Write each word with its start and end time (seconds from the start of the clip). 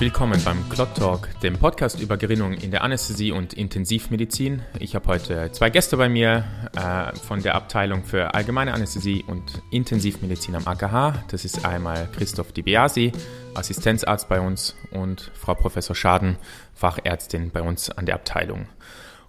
Willkommen 0.00 0.42
beim 0.44 0.68
Clot 0.70 0.96
Talk, 0.96 1.28
dem 1.40 1.56
Podcast 1.56 2.00
über 2.00 2.16
Gerinnung 2.16 2.54
in 2.54 2.72
der 2.72 2.82
Anästhesie 2.82 3.30
und 3.30 3.54
Intensivmedizin. 3.54 4.62
Ich 4.80 4.96
habe 4.96 5.06
heute 5.06 5.52
zwei 5.52 5.70
Gäste 5.70 5.96
bei 5.96 6.08
mir 6.08 6.44
äh, 6.76 7.14
von 7.16 7.40
der 7.40 7.54
Abteilung 7.54 8.02
für 8.02 8.34
allgemeine 8.34 8.74
Anästhesie 8.74 9.24
und 9.24 9.62
Intensivmedizin 9.70 10.56
am 10.56 10.66
AKH. 10.66 11.26
Das 11.28 11.44
ist 11.44 11.64
einmal 11.64 12.08
Christoph 12.10 12.50
DiBiasi, 12.50 13.12
Assistenzarzt 13.54 14.28
bei 14.28 14.40
uns, 14.40 14.74
und 14.90 15.30
Frau 15.34 15.54
Professor 15.54 15.94
Schaden, 15.94 16.38
Fachärztin 16.74 17.52
bei 17.52 17.62
uns 17.62 17.88
an 17.88 18.04
der 18.04 18.16
Abteilung. 18.16 18.66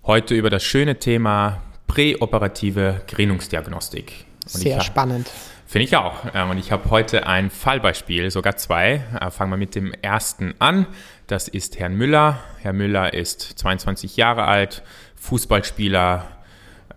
Heute 0.04 0.33
über 0.33 0.49
das 0.49 0.63
schöne 0.63 0.97
Thema 0.97 1.61
präoperative 1.96 3.01
Gerinnungsdiagnostik. 3.07 4.25
Und 4.43 4.60
Sehr 4.60 4.82
spannend. 4.82 5.32
Finde 5.65 5.86
ich 5.86 5.96
auch. 5.96 6.25
Ähm, 6.33 6.50
und 6.50 6.57
ich 6.57 6.74
habe 6.74 6.89
heute 6.92 7.25
ein 7.25 7.50
Fallbeispiel, 7.50 8.29
sogar 8.32 8.57
zwei. 8.57 9.02
Äh, 9.19 9.32
fangen 9.32 9.52
wir 9.52 9.57
mit 9.57 9.75
dem 9.75 9.93
ersten 10.02 10.55
an. 10.60 10.88
Das 11.28 11.47
ist 11.47 11.79
Herrn 11.79 11.96
Müller. 11.96 12.39
Herr 12.61 12.74
Müller 12.74 13.14
ist 13.14 13.42
22 13.42 14.18
Jahre 14.18 14.43
alt, 14.43 14.83
Fußballspieler, 15.16 16.28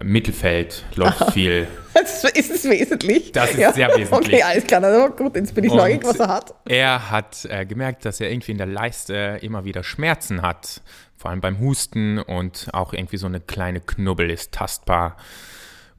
Mittelfeld, 0.02 0.84
läuft 0.96 1.22
Aha. 1.22 1.30
viel. 1.32 1.68
Das 1.94 2.24
ist 2.24 2.50
es 2.50 2.64
wesentlich. 2.64 3.30
Das 3.30 3.52
ist 3.52 3.58
ja. 3.58 3.72
sehr 3.72 3.88
wesentlich. 3.96 4.34
Okay, 4.34 4.42
alles 4.42 4.64
klar. 4.64 4.82
Also 4.82 5.14
gut, 5.14 5.36
jetzt 5.36 5.54
bin 5.54 5.62
ich 5.62 5.72
neugierig, 5.72 6.04
was 6.04 6.18
er 6.18 6.28
hat. 6.28 6.54
Er 6.66 7.10
hat 7.10 7.44
äh, 7.48 7.64
gemerkt, 7.64 8.04
dass 8.04 8.20
er 8.20 8.30
irgendwie 8.30 8.52
in 8.52 8.58
der 8.58 8.66
Leiste 8.66 9.38
immer 9.42 9.64
wieder 9.64 9.84
Schmerzen 9.84 10.42
hat. 10.42 10.82
Vor 11.18 11.32
allem 11.32 11.40
beim 11.40 11.58
Husten 11.58 12.20
und 12.20 12.68
auch 12.72 12.92
irgendwie 12.92 13.16
so 13.16 13.26
eine 13.26 13.40
kleine 13.40 13.80
Knubbel 13.80 14.30
ist 14.30 14.52
tastbar. 14.52 15.16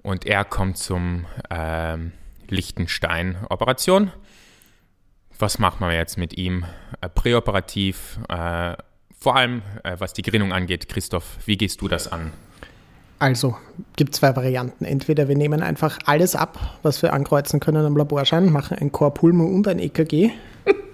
Und 0.01 0.25
er 0.25 0.45
kommt 0.45 0.77
zum 0.77 1.25
ähm, 1.49 2.13
Lichtenstein-Operation. 2.47 4.13
Was 5.37 5.59
macht 5.59 5.81
man 5.81 5.91
jetzt 5.91 6.17
mit 6.17 6.37
ihm 6.37 6.63
äh, 7.01 7.09
präoperativ? 7.09 8.17
Äh, 8.29 8.77
vor 9.19 9.35
allem, 9.35 9.61
äh, 9.83 9.97
was 9.99 10.13
die 10.13 10.21
Gerinnung 10.21 10.53
angeht. 10.53 10.87
Christoph, 10.87 11.37
wie 11.45 11.57
gehst 11.57 11.81
du 11.81 11.89
das 11.89 12.09
an? 12.09 12.31
Also, 13.19 13.57
gibt 13.97 14.15
zwei 14.15 14.33
Varianten. 14.37 14.85
Entweder 14.85 15.27
wir 15.27 15.35
nehmen 15.35 15.61
einfach 15.61 15.99
alles 16.05 16.37
ab, 16.37 16.79
was 16.81 17.01
wir 17.01 17.11
ankreuzen 17.11 17.59
können 17.59 17.85
am 17.85 17.97
Laborschein, 17.97 18.53
machen 18.53 18.77
ein 18.77 18.93
Chorpulmo 18.93 19.43
und 19.43 19.67
ein 19.67 19.79
EKG. 19.79 20.31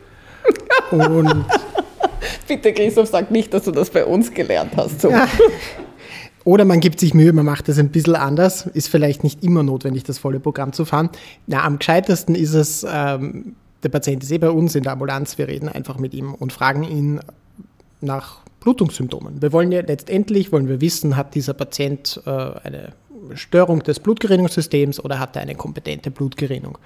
und 0.91 1.45
Bitte, 2.47 2.73
Christoph, 2.73 3.09
sag 3.09 3.31
nicht, 3.31 3.53
dass 3.53 3.63
du 3.63 3.71
das 3.71 3.89
bei 3.89 4.05
uns 4.05 4.33
gelernt 4.33 4.71
hast. 4.75 5.01
So. 5.01 5.09
Ja. 5.09 5.27
Oder 6.43 6.63
man 6.63 6.79
gibt 6.79 6.99
sich 6.99 7.15
Mühe, 7.15 7.33
man 7.33 7.45
macht 7.45 7.67
das 7.67 7.79
ein 7.79 7.89
bisschen 7.89 8.15
anders. 8.15 8.67
Ist 8.67 8.87
vielleicht 8.87 9.23
nicht 9.23 9.43
immer 9.43 9.63
notwendig, 9.63 10.03
das 10.03 10.19
volle 10.19 10.39
Programm 10.39 10.73
zu 10.73 10.85
fahren. 10.85 11.09
Na, 11.47 11.63
am 11.63 11.79
gescheitesten 11.79 12.35
ist 12.35 12.53
es, 12.53 12.85
ähm, 12.87 13.55
der 13.81 13.89
Patient 13.89 14.23
ist 14.23 14.31
eh 14.31 14.37
bei 14.37 14.51
uns 14.51 14.75
in 14.75 14.83
der 14.83 14.93
Ambulanz, 14.93 15.39
wir 15.39 15.47
reden 15.47 15.69
einfach 15.69 15.97
mit 15.97 16.13
ihm 16.13 16.35
und 16.35 16.53
fragen 16.53 16.83
ihn 16.83 17.19
nach 18.01 18.37
Blutungssymptomen. 18.59 19.41
Wir 19.41 19.51
wollen 19.53 19.71
ja 19.71 19.81
letztendlich, 19.81 20.51
wollen 20.51 20.67
wir 20.67 20.81
wissen, 20.81 21.15
hat 21.15 21.33
dieser 21.33 21.53
Patient 21.53 22.21
äh, 22.27 22.29
eine 22.29 22.93
Störung 23.33 23.81
des 23.81 23.99
Blutgerinnungssystems 23.99 25.03
oder 25.03 25.19
hat 25.19 25.35
er 25.35 25.41
eine 25.41 25.55
kompetente 25.55 26.11
Blutgerinnung? 26.11 26.77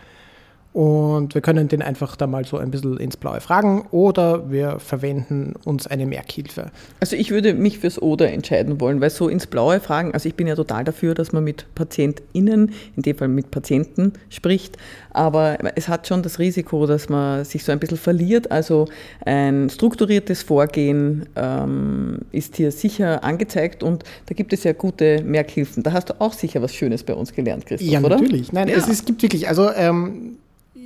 Und 0.72 1.34
wir 1.34 1.42
können 1.42 1.68
den 1.68 1.82
einfach 1.82 2.16
da 2.16 2.28
mal 2.28 2.46
so 2.46 2.58
ein 2.58 2.70
bisschen 2.70 2.98
ins 2.98 3.18
Blaue 3.18 3.42
fragen 3.42 3.88
oder 3.90 4.52
wir 4.52 4.80
verwenden 4.80 5.54
uns 5.66 5.88
eine 5.88 6.06
Merkhilfe. 6.06 6.72
Also 7.00 7.16
ich 7.16 7.32
würde 7.32 7.56
mich 7.56 7.80
fürs 7.80 8.00
Oder 8.00 8.32
entscheiden 8.32 8.80
wollen, 8.80 9.02
weil 9.02 9.10
so 9.10 9.30
ins 9.30 9.48
Blaue 9.48 9.80
fragen, 9.80 10.14
also 10.14 10.30
ich 10.30 10.36
bin 10.36 10.46
ja 10.46 10.56
total 10.56 10.84
dafür, 10.84 11.16
dass 11.16 11.32
man 11.32 11.44
mit 11.44 11.66
PatientInnen, 11.74 12.72
in 12.96 13.02
dem 13.02 13.18
Fall 13.18 13.30
mit 13.30 13.50
Patienten 13.50 14.14
spricht, 14.30 14.78
aber 15.10 15.58
es 15.76 15.88
hat 15.88 16.08
schon 16.08 16.22
das 16.22 16.38
Risiko, 16.38 16.86
dass 16.86 17.10
man 17.10 17.46
sich 17.46 17.64
so 17.64 17.72
ein 17.72 17.80
bisschen 17.80 17.98
verliert. 17.98 18.52
Also 18.52 18.88
ein 19.26 19.72
strukturiertes 19.72 20.44
Vorgehen 20.44 21.26
ähm, 21.36 22.20
ist 22.32 22.58
hier 22.58 22.72
sicher 22.72 23.24
angezeigt 23.24 23.82
und 23.82 24.04
da 24.28 24.36
gibt 24.36 24.54
es 24.54 24.64
ja 24.64 24.74
gute 24.74 25.24
Merkhilfen. 25.24 25.82
Da 25.82 25.94
hast 25.94 26.12
du 26.12 26.22
auch 26.22 26.34
sicher 26.34 26.62
was 26.62 26.76
Schönes 26.76 27.04
bei 27.04 27.16
uns 27.16 27.34
gelernt, 27.34 27.66
Christoph, 27.66 27.90
ja, 27.90 28.00
oder? 28.02 28.18
Ja, 28.18 28.22
natürlich. 28.22 28.54
Nein, 28.54 28.68
ja. 28.68 28.76
Es, 28.76 28.88
es 28.88 29.04
gibt 29.04 29.24
wirklich, 29.24 29.48
also 29.48 29.72
ähm, 29.72 30.38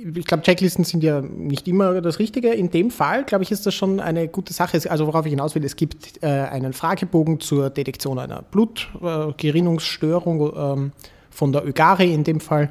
ich 0.04 0.26
glaube, 0.26 0.42
Checklisten 0.42 0.84
sind 0.84 1.02
ja 1.02 1.22
nicht 1.22 1.66
immer 1.66 2.02
das 2.02 2.18
Richtige. 2.18 2.52
In 2.52 2.70
dem 2.70 2.90
Fall, 2.90 3.24
glaube 3.24 3.42
ich, 3.42 3.50
ist 3.50 3.64
das 3.64 3.74
schon 3.74 4.00
eine 4.00 4.28
gute 4.28 4.52
Sache. 4.52 4.78
Also 4.90 5.06
worauf 5.06 5.24
ich 5.24 5.30
hinaus 5.30 5.54
will, 5.54 5.64
es 5.64 5.76
gibt 5.76 6.22
äh, 6.22 6.26
einen 6.26 6.74
Fragebogen 6.74 7.40
zur 7.40 7.70
Detektion 7.70 8.18
einer 8.18 8.42
Blutgerinnungsstörung 8.42 10.40
äh, 10.40 10.72
ähm, 10.72 10.92
von 11.30 11.52
der 11.52 11.66
ÖGARI 11.66 12.12
in 12.12 12.24
dem 12.24 12.40
Fall. 12.40 12.68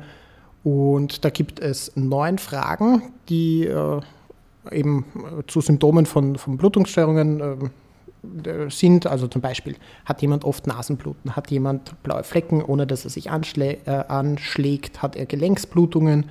Und 0.63 1.25
da 1.25 1.31
gibt 1.31 1.59
es 1.59 1.91
neun 1.95 2.37
Fragen, 2.37 3.01
die 3.29 3.65
äh, 3.65 4.01
eben 4.71 5.05
zu 5.47 5.59
Symptomen 5.61 6.05
von, 6.05 6.37
von 6.37 6.57
Blutungsstörungen 6.57 7.71
äh, 8.43 8.69
sind. 8.69 9.07
Also 9.07 9.27
zum 9.27 9.41
Beispiel, 9.41 9.75
hat 10.05 10.21
jemand 10.21 10.45
oft 10.45 10.67
Nasenbluten? 10.67 11.35
Hat 11.35 11.49
jemand 11.49 12.01
blaue 12.03 12.23
Flecken, 12.23 12.61
ohne 12.61 12.85
dass 12.85 13.05
er 13.05 13.09
sich 13.09 13.31
anschlä 13.31 13.79
äh, 13.85 13.91
anschlägt? 14.07 15.01
Hat 15.01 15.15
er 15.15 15.25
Gelenksblutungen? 15.25 16.25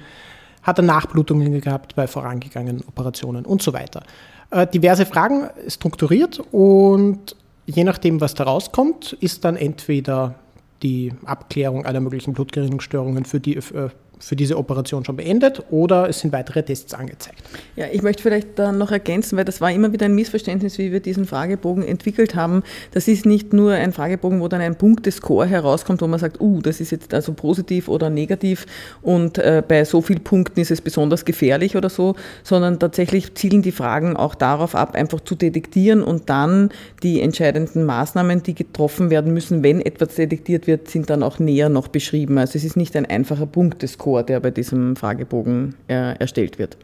Hat 0.63 0.79
er 0.79 0.85
Nachblutungen 0.85 1.61
gehabt 1.61 1.95
bei 1.95 2.07
vorangegangenen 2.07 2.83
Operationen 2.87 3.45
und 3.45 3.63
so 3.63 3.73
weiter. 3.73 4.03
Äh, 4.51 4.67
diverse 4.67 5.07
Fragen 5.07 5.49
strukturiert 5.69 6.41
und 6.53 7.37
je 7.67 7.85
nachdem, 7.85 8.21
was 8.21 8.35
da 8.35 8.45
rauskommt, 8.45 9.15
ist 9.15 9.45
dann 9.45 9.57
entweder 9.57 10.35
die 10.83 11.13
Abklärung 11.25 11.87
aller 11.87 12.01
möglichen 12.01 12.33
Blutgerinnungsstörungen 12.33 13.25
für 13.25 13.41
die, 13.41 13.57
äh, 13.57 13.89
für 14.23 14.37
diese 14.37 14.57
Operation 14.57 15.05
schon 15.05 15.17
beendet 15.17 15.65
oder 15.71 16.09
es 16.09 16.21
sind 16.21 16.33
weitere 16.33 16.63
Tests 16.63 16.95
angezeigt. 16.95 17.43
Ja, 17.75 17.87
ich 17.91 18.03
möchte 18.03 18.23
vielleicht 18.23 18.57
da 18.57 18.71
noch 18.71 18.93
ergänzen, 18.93 19.37
weil 19.37 19.45
das 19.45 19.61
war 19.61 19.73
immer 19.73 19.93
wieder 19.93 20.07
ein 20.07 20.15
Missverständnis, 20.15 20.79
wie 20.79 20.93
wir 20.93 21.01
diesen 21.01 21.27
Fragebogen 21.27 21.83
entwickelt 21.83 22.37
haben. 22.37 22.63
Das 22.93 23.09
ist 23.09 23.27
nicht 23.27 23.53
nur 23.53 23.73
ein 23.73 23.93
Fragebogen, 23.93 24.41
wo 24.41 24.47
dann 24.47 24.61
ein 24.61 24.77
Punktescore 24.77 25.47
herauskommt, 25.47 26.01
wo 26.03 26.07
man 26.07 26.21
sagt, 26.21 26.41
uh, 26.41 26.61
das 26.63 26.81
ist 26.81 26.93
jetzt 26.93 27.13
also 27.13 27.33
positiv 27.33 27.89
oder 27.89 28.11
negativ 28.11 28.67
und 29.03 29.39
äh, 29.39 29.63
bei 29.67 29.85
so 29.85 30.01
vielen 30.01 30.23
Punkten 30.23 30.61
ist 30.61 30.71
es 30.71 30.81
besonders 30.81 31.25
gefährlich 31.25 31.77
oder 31.77 31.91
so, 31.91 32.15
sondern 32.45 32.79
tatsächlich 32.79 33.35
zielen 33.35 33.63
die 33.63 33.73
Fragen 33.73 34.17
auch 34.17 34.37
darauf 34.37 34.77
ab, 34.77 34.95
einfach 34.95 35.21
zu 35.21 35.35
detektieren 35.35 36.03
und 36.03 36.31
dann 36.31 36.71
die 37.03 37.21
entscheidenden 37.21 37.85
Maßnahmen, 37.85 38.45
die 38.45 38.55
getroffen 38.55 39.11
werden 39.11 39.35
müssen, 39.35 39.65
wenn 39.65 39.81
etwas 39.81 40.15
detektiert 40.15 40.69
wird, 40.69 40.89
sind 40.89 41.11
dann 41.11 41.25
auch 41.25 41.41
näher 41.41 41.69
noch 41.69 41.89
beschrieben. 41.89 42.39
Also 42.39 42.57
es 42.57 42.65
ist 42.65 42.77
nicht 42.77 42.95
ein 42.95 43.07
einfacher 43.07 43.47
Punktescore 43.47 44.12
Score, 44.13 44.25
der 44.25 44.41
bei 44.41 44.51
diesem 44.51 44.97
Fragebogen 44.97 45.75
äh, 45.89 46.19
erstellt 46.19 46.59
wird. 46.59 46.77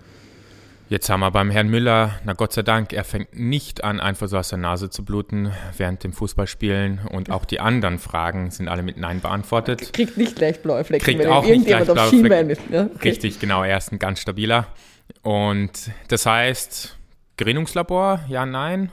Jetzt 0.89 1.11
haben 1.11 1.21
wir 1.21 1.31
beim 1.31 1.51
Herrn 1.51 1.69
Müller, 1.69 2.13
na 2.25 2.33
Gott 2.33 2.55
sei 2.55 2.63
Dank, 2.63 2.95
er 2.95 3.05
fängt 3.05 3.39
nicht 3.39 3.85
an, 3.85 4.01
einfach 4.01 4.27
so 4.27 4.39
aus 4.39 4.49
der 4.49 4.57
Nase 4.57 4.89
zu 4.89 5.05
bluten 5.05 5.53
während 5.77 6.03
dem 6.03 6.15
Fußballspielen 6.15 7.01
und 7.13 7.31
auch 7.31 7.45
die 7.45 7.61
anderen 7.61 7.99
Fragen 7.99 8.51
sind 8.51 8.69
alle 8.69 8.83
mit 8.83 8.97
Nein 8.97 9.21
beantwortet. 9.21 9.93
Kriegt 9.93 10.17
nicht 10.17 10.37
gleich 10.37 10.63
blaue 10.63 10.83
Flecken, 10.85 11.05
Kriegt 11.05 11.19
wenn 11.19 11.29
auch 11.29 11.45
irgendjemand 11.45 11.91
auf 11.91 12.09
Schienbein 12.09 12.49
ist. 12.49 12.63
Ja? 12.73 12.85
Okay. 12.87 13.11
Richtig, 13.11 13.39
genau, 13.39 13.63
er 13.65 13.77
ist 13.77 13.93
ein 13.93 13.99
ganz 13.99 14.21
stabiler. 14.21 14.69
Und 15.21 15.91
das 16.09 16.25
heißt, 16.25 16.97
Gerinnungslabor, 17.37 18.21
ja, 18.29 18.47
nein. 18.47 18.91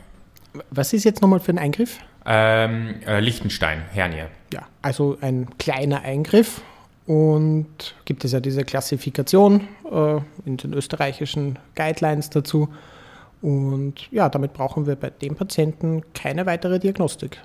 Was 0.71 0.91
ist 0.91 1.05
jetzt 1.05 1.21
nochmal 1.21 1.39
für 1.39 1.53
ein 1.53 1.59
Eingriff? 1.59 1.99
Ähm, 2.25 2.95
äh, 3.07 3.21
Lichtenstein, 3.21 3.83
Hernie. 3.93 4.25
Ja, 4.51 4.63
also 4.81 5.17
ein 5.21 5.47
kleiner 5.59 6.01
Eingriff 6.01 6.61
und 7.07 7.95
gibt 8.05 8.25
es 8.25 8.31
ja 8.31 8.39
diese 8.39 8.63
Klassifikation 8.63 9.67
äh, 9.91 10.17
in 10.45 10.57
den 10.57 10.73
österreichischen 10.73 11.59
Guidelines 11.75 12.29
dazu. 12.29 12.69
Und 13.41 14.11
ja, 14.11 14.29
damit 14.29 14.53
brauchen 14.53 14.87
wir 14.87 14.95
bei 14.95 15.11
dem 15.11 15.35
Patienten 15.35 16.01
keine 16.13 16.45
weitere 16.45 16.79
Diagnostik. 16.79 17.39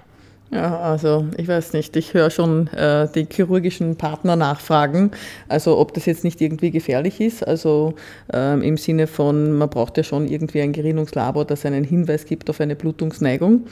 Ja, 0.53 0.81
also 0.81 1.27
ich 1.37 1.47
weiß 1.47 1.75
nicht, 1.75 1.95
ich 1.95 2.13
höre 2.13 2.31
schon 2.31 2.67
äh, 2.69 3.07
die 3.15 3.27
chirurgischen 3.31 3.95
Partner 3.95 4.35
nachfragen, 4.35 5.13
also 5.49 5.79
ob 5.79 5.95
das 5.95 6.07
jetzt 6.07 6.25
nicht 6.25 6.41
irgendwie 6.41 6.73
gefährlich 6.73 7.21
ist, 7.21 7.47
also 7.47 7.95
ähm, 8.33 8.61
im 8.63 8.77
Sinne 8.77 9.07
von, 9.07 9.53
man 9.53 9.71
braucht 9.71 9.97
ja 9.97 10.03
schon 10.03 10.27
irgendwie 10.27 10.61
ein 10.61 10.73
Gerinnungslabor, 10.73 11.45
das 11.45 11.65
einen 11.65 11.85
Hinweis 11.85 12.25
gibt 12.27 12.51
auf 12.51 12.61
eine 12.61 12.75
Blutungsneigung. 12.75 13.67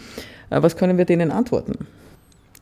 Äh, 0.51 0.63
was 0.63 0.77
können 0.77 0.99
wir 0.99 1.05
denen 1.05 1.33
antworten? 1.33 1.85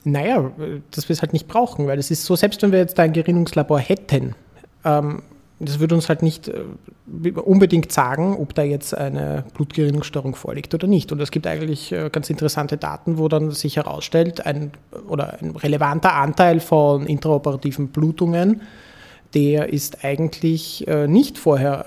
Naja, 0.09 0.53
dass 0.93 1.09
wir 1.09 1.15
es 1.15 1.21
halt 1.21 1.33
nicht 1.33 1.49
brauchen, 1.49 1.89
weil 1.89 1.99
es 1.99 2.13
ist 2.13 2.25
so, 2.25 2.37
selbst 2.37 2.63
wenn 2.63 2.71
wir 2.71 2.79
jetzt 2.79 2.97
ein 3.01 3.13
Gerinnungslabor 3.13 3.81
hätten, 3.81 4.37
ähm, 4.85 5.23
das 5.59 5.81
würde 5.81 5.97
uns 5.97 6.09
halt 6.09 6.23
nicht 6.23 6.47
äh, 6.47 6.63
unbedingt 7.33 7.91
sagen, 7.91 8.37
ob 8.37 8.55
da 8.55 8.63
jetzt 8.63 8.97
eine 8.97 9.43
Blutgerinnungsstörung 9.55 10.37
vorliegt 10.37 10.73
oder 10.75 10.87
nicht. 10.87 11.11
Und 11.11 11.21
es 11.21 11.33
gibt 11.33 11.49
eigentlich 11.49 11.91
äh, 11.91 12.09
ganz 12.09 12.31
interessante 12.31 12.77
Daten, 12.77 13.19
wo 13.19 13.27
dann 13.27 13.51
sich 13.51 13.79
herausstellt, 13.79 14.47
ein, 14.47 14.71
oder 15.09 15.39
ein 15.43 15.57
relevanter 15.57 16.15
Anteil 16.15 16.61
von 16.61 17.05
intraoperativen 17.05 17.89
Blutungen, 17.89 18.63
der 19.35 19.73
ist 19.73 20.05
eigentlich 20.05 20.87
äh, 20.87 21.09
nicht 21.09 21.37
vorher 21.37 21.79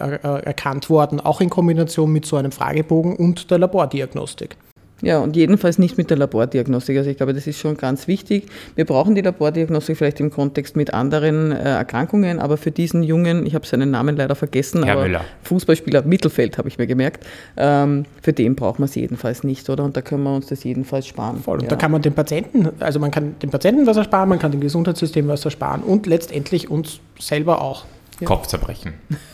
erkannt 0.44 0.90
worden, 0.90 1.22
auch 1.22 1.40
in 1.40 1.50
Kombination 1.50 2.12
mit 2.12 2.26
so 2.26 2.36
einem 2.36 2.52
Fragebogen 2.52 3.16
und 3.16 3.50
der 3.50 3.60
Labordiagnostik. 3.60 4.58
Ja, 5.02 5.20
und 5.20 5.36
jedenfalls 5.36 5.78
nicht 5.78 5.98
mit 5.98 6.10
der 6.10 6.18
Labordiagnostik. 6.18 6.98
Also 6.98 7.10
ich 7.10 7.18
glaube, 7.18 7.34
das 7.34 7.48
ist 7.48 7.60
schon 7.60 7.78
ganz 7.78 8.08
wichtig. 8.08 8.48
Wir 8.76 8.86
brauchen 8.86 9.16
die 9.16 9.22
Labordiagnostik 9.22 9.98
vielleicht 9.98 10.20
im 10.20 10.30
Kontext 10.30 10.76
mit 10.76 10.94
anderen 10.94 11.52
äh, 11.52 11.58
Erkrankungen, 11.58 12.40
aber 12.40 12.58
für 12.58 12.72
diesen 12.72 13.04
Jungen, 13.04 13.46
ich 13.46 13.56
habe 13.56 13.66
seinen 13.66 13.92
Namen 13.92 14.18
leider 14.18 14.36
vergessen, 14.36 14.84
Herr 14.84 14.94
aber 14.94 15.04
Müller. 15.04 15.22
Fußballspieler 15.44 16.04
Mittelfeld 16.04 16.58
habe 16.58 16.68
ich 16.68 16.78
mir 16.78 16.88
gemerkt, 16.88 17.26
ähm, 17.58 18.06
für 18.22 18.34
den 18.34 18.56
braucht 18.56 18.80
man 18.80 18.90
es 18.90 18.96
jedenfalls 18.96 19.44
nicht, 19.44 19.70
oder? 19.70 19.84
Und 19.84 19.96
da 19.96 20.02
können 20.02 20.24
wir 20.24 20.36
uns 20.36 20.48
das 20.48 20.64
jedenfalls 20.64 21.08
sparen. 21.08 21.38
Voll. 21.42 21.60
Und 21.60 21.64
ja. 21.64 21.70
da 21.70 21.76
kann 21.76 21.92
man 21.92 22.02
den 22.02 22.14
Patienten, 22.14 22.70
also 22.80 23.00
man 23.00 23.12
kann 23.12 23.36
dem 23.42 23.50
Patienten 23.50 23.88
was 23.88 23.98
ersparen, 23.98 24.30
man 24.30 24.40
kann 24.40 24.52
dem 24.52 24.62
Gesundheitssystem 24.62 25.28
was 25.28 25.46
ersparen 25.46 25.82
und 25.82 26.08
letztendlich 26.08 26.70
uns 26.70 27.00
selber 27.20 27.62
auch. 27.62 27.86
Kopfzerbrechen. 28.26 28.94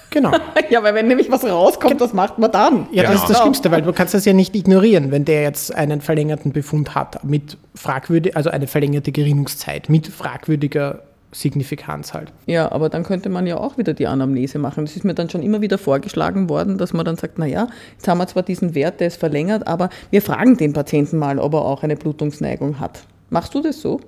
Genau. 0.10 0.32
ja, 0.70 0.84
weil 0.84 0.94
wenn 0.96 1.08
nämlich 1.08 1.32
was 1.32 1.44
rauskommt, 1.44 2.00
was 2.00 2.14
macht 2.14 2.38
man 2.40 2.52
dann? 2.52 2.88
Ja, 2.92 3.04
das 3.04 3.12
Genau. 3.12 3.24
ist 3.24 3.30
das 3.30 3.40
Schlimmste, 3.42 3.72
weil 3.72 3.82
du 3.82 3.92
kannst 3.94 4.14
das 4.14 4.26
ja 4.26 4.34
nicht 4.34 4.56
ignorieren, 4.56 5.12
wenn 5.12 5.26
der 5.26 5.42
jetzt 5.44 5.74
einen 5.76 6.02
verlängerten 6.02 6.52
Befund 6.54 6.96
hat 6.96 7.24
mit 7.24 7.58
fragwürdig, 7.76 8.36
also 8.38 8.50
eine 8.50 8.68
verlängerte 8.68 9.12
Gerinnungszeit 9.12 9.90
mit 9.90 10.08
fragwürdiger 10.08 11.00
Signifikanz 11.32 12.14
halt. 12.14 12.32
Ja, 12.46 12.72
aber 12.72 12.88
dann 12.88 13.04
könnte 13.04 13.28
man 13.28 13.46
ja 13.46 13.58
auch 13.58 13.78
wieder 13.78 13.94
die 13.94 14.08
Anamnese 14.08 14.58
machen. 14.58 14.86
Das 14.86 14.96
ist 14.96 15.04
mir 15.04 15.14
dann 15.14 15.30
schon 15.30 15.44
immer 15.44 15.60
wieder 15.60 15.78
vorgeschlagen 15.78 16.48
worden, 16.48 16.78
dass 16.78 16.94
man 16.94 17.06
dann 17.06 17.18
sagt, 17.18 17.38
naja, 17.40 17.68
jetzt 17.94 18.08
haben 18.08 18.20
wir 18.20 18.28
zwar 18.28 18.44
diesen 18.44 18.74
Wert, 18.74 19.02
der 19.02 19.08
ist 19.08 19.20
verlängert, 19.20 19.68
aber 19.68 19.90
wir 20.12 20.22
fragen 20.22 20.56
den 20.56 20.72
Patienten 20.72 21.18
mal, 21.18 21.38
ob 21.40 21.54
er 21.54 21.66
auch 21.66 21.84
eine 21.84 21.98
Blutungsneigung 21.98 22.80
hat. 22.80 23.02
Machst 23.30 23.54
du 23.54 23.62
das 23.62 23.82
so? 23.82 24.00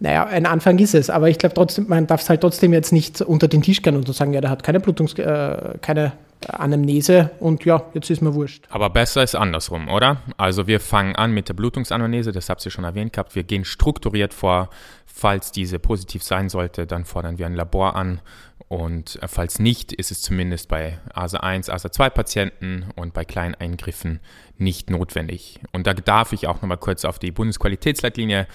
Naja, 0.00 0.26
ein 0.26 0.46
Anfang 0.46 0.78
ist 0.78 0.94
es, 0.94 1.10
aber 1.10 1.28
ich 1.28 1.38
glaube 1.38 1.54
trotzdem, 1.54 1.86
man 1.88 2.06
darf 2.06 2.22
es 2.22 2.30
halt 2.30 2.40
trotzdem 2.40 2.72
jetzt 2.72 2.92
nicht 2.92 3.20
unter 3.20 3.48
den 3.48 3.62
Tisch 3.62 3.82
gehen 3.82 3.96
und 3.96 4.06
so 4.06 4.12
sagen, 4.12 4.32
ja, 4.32 4.40
der 4.40 4.50
hat 4.50 4.62
keine 4.62 4.78
Blutungs-, 4.78 5.18
äh, 5.18 5.78
keine 5.80 6.12
Anamnese 6.46 7.30
und 7.40 7.64
ja, 7.64 7.84
jetzt 7.94 8.10
ist 8.10 8.22
mir 8.22 8.34
wurscht. 8.34 8.64
Aber 8.70 8.90
besser 8.90 9.22
ist 9.22 9.34
andersrum, 9.34 9.88
oder? 9.88 10.22
Also 10.36 10.66
wir 10.66 10.80
fangen 10.80 11.16
an 11.16 11.32
mit 11.32 11.48
der 11.48 11.54
Blutungsanalyse, 11.54 12.32
das 12.32 12.48
habt 12.48 12.64
ihr 12.64 12.70
schon 12.70 12.84
erwähnt 12.84 13.12
gehabt. 13.12 13.34
Wir 13.34 13.42
gehen 13.42 13.64
strukturiert 13.64 14.34
vor. 14.34 14.70
Falls 15.06 15.50
diese 15.50 15.80
positiv 15.80 16.22
sein 16.22 16.48
sollte, 16.48 16.86
dann 16.86 17.04
fordern 17.04 17.38
wir 17.38 17.46
ein 17.46 17.54
Labor 17.54 17.96
an. 17.96 18.20
Und 18.68 19.20
äh, 19.22 19.28
falls 19.28 19.58
nicht, 19.58 19.92
ist 19.92 20.10
es 20.10 20.22
zumindest 20.22 20.68
bei 20.68 20.98
ASA 21.12 21.38
1, 21.38 21.70
ASA 21.70 21.90
2 21.90 22.10
Patienten 22.10 22.86
und 22.94 23.14
bei 23.14 23.24
kleinen 23.24 23.54
Eingriffen 23.54 24.20
nicht 24.58 24.90
notwendig. 24.90 25.60
Und 25.72 25.86
da 25.86 25.94
darf 25.94 26.32
ich 26.32 26.46
auch 26.46 26.60
nochmal 26.62 26.76
kurz 26.76 27.04
auf 27.04 27.18
die 27.18 27.32
Bundesqualitätsleitlinie 27.32 28.46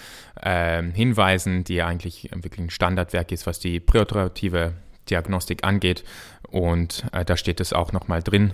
äh, 0.41 0.83
hinweisen, 0.83 1.63
die 1.63 1.81
eigentlich 1.81 2.29
wirklich 2.33 2.67
ein 2.67 2.69
Standardwerk 2.69 3.31
ist, 3.31 3.47
was 3.47 3.59
die 3.59 3.79
präoperative 3.79 4.73
Diagnostik 5.09 5.63
angeht. 5.63 6.03
Und 6.49 7.05
äh, 7.11 7.25
da 7.25 7.37
steht 7.37 7.59
es 7.59 7.73
auch 7.73 7.91
nochmal 7.91 8.21
drin. 8.21 8.53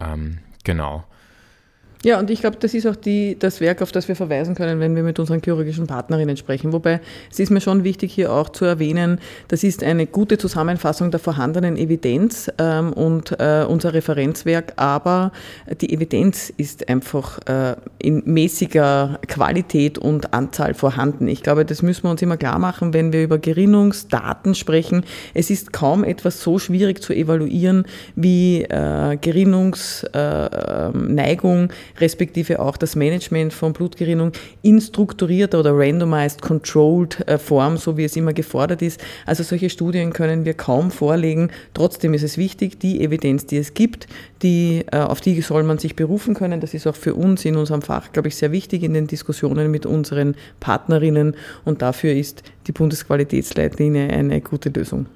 Ähm, 0.00 0.38
genau. 0.64 1.04
Ja, 2.04 2.18
und 2.18 2.30
ich 2.30 2.40
glaube, 2.40 2.56
das 2.60 2.74
ist 2.74 2.86
auch 2.86 2.96
die, 2.96 3.36
das 3.38 3.60
Werk, 3.60 3.82
auf 3.82 3.90
das 3.90 4.08
wir 4.08 4.16
verweisen 4.16 4.54
können, 4.54 4.80
wenn 4.80 4.94
wir 4.94 5.02
mit 5.02 5.18
unseren 5.18 5.40
chirurgischen 5.42 5.86
Partnerinnen 5.86 6.36
sprechen. 6.36 6.72
Wobei 6.72 7.00
es 7.30 7.38
ist 7.38 7.50
mir 7.50 7.60
schon 7.60 7.84
wichtig, 7.84 8.12
hier 8.12 8.32
auch 8.32 8.50
zu 8.50 8.64
erwähnen, 8.64 9.18
das 9.48 9.64
ist 9.64 9.82
eine 9.82 10.06
gute 10.06 10.38
Zusammenfassung 10.38 11.10
der 11.10 11.20
vorhandenen 11.20 11.76
Evidenz 11.76 12.50
ähm, 12.58 12.92
und 12.92 13.38
äh, 13.40 13.64
unser 13.66 13.94
Referenzwerk, 13.94 14.74
aber 14.76 15.32
die 15.80 15.92
Evidenz 15.92 16.52
ist 16.56 16.88
einfach 16.88 17.38
äh, 17.46 17.76
in 17.98 18.22
mäßiger 18.24 19.18
Qualität 19.26 19.98
und 19.98 20.34
Anzahl 20.34 20.74
vorhanden. 20.74 21.28
Ich 21.28 21.42
glaube, 21.42 21.64
das 21.64 21.82
müssen 21.82 22.04
wir 22.04 22.10
uns 22.10 22.22
immer 22.22 22.36
klar 22.36 22.58
machen, 22.58 22.94
wenn 22.94 23.12
wir 23.12 23.22
über 23.22 23.38
Gerinnungsdaten 23.38 24.54
sprechen. 24.54 25.04
Es 25.34 25.50
ist 25.50 25.72
kaum 25.72 26.04
etwas 26.04 26.40
so 26.40 26.58
schwierig 26.58 27.02
zu 27.02 27.12
evaluieren 27.12 27.84
wie 28.14 28.62
äh, 28.62 29.16
Gerinnungsneigung, 29.20 31.70
respektive 31.98 32.60
auch 32.60 32.76
das 32.76 32.96
Management 32.96 33.52
von 33.52 33.72
Blutgerinnung 33.72 34.32
in 34.62 34.80
strukturierter 34.80 35.60
oder 35.60 35.72
randomized 35.76 36.42
controlled 36.42 37.26
äh, 37.28 37.38
Form, 37.38 37.76
so 37.76 37.96
wie 37.96 38.04
es 38.04 38.16
immer 38.16 38.32
gefordert 38.32 38.82
ist. 38.82 39.02
Also 39.26 39.42
solche 39.42 39.70
Studien 39.70 40.12
können 40.12 40.44
wir 40.44 40.54
kaum 40.54 40.90
vorlegen. 40.90 41.50
Trotzdem 41.74 42.14
ist 42.14 42.22
es 42.22 42.38
wichtig, 42.38 42.78
die 42.78 43.02
Evidenz, 43.02 43.46
die 43.46 43.58
es 43.58 43.74
gibt, 43.74 44.06
die, 44.42 44.84
äh, 44.92 44.98
auf 44.98 45.20
die 45.20 45.40
soll 45.40 45.62
man 45.62 45.78
sich 45.78 45.96
berufen 45.96 46.34
können. 46.34 46.60
Das 46.60 46.74
ist 46.74 46.86
auch 46.86 46.96
für 46.96 47.14
uns 47.14 47.44
in 47.44 47.56
unserem 47.56 47.82
Fach, 47.82 48.12
glaube 48.12 48.28
ich, 48.28 48.36
sehr 48.36 48.52
wichtig 48.52 48.82
in 48.82 48.94
den 48.94 49.06
Diskussionen 49.06 49.70
mit 49.70 49.86
unseren 49.86 50.34
Partnerinnen. 50.60 51.36
Und 51.64 51.82
dafür 51.82 52.12
ist 52.12 52.42
die 52.66 52.72
Bundesqualitätsleitlinie 52.72 54.10
eine 54.10 54.40
gute 54.40 54.68
Lösung. 54.70 55.06